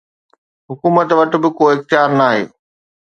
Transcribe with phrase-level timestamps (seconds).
[0.69, 2.43] حڪومت وٽ به ڪو اختيار ناهي.